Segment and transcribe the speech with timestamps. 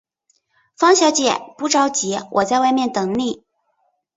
[0.75, 3.43] 方小姐，不着急，我在外面等妳。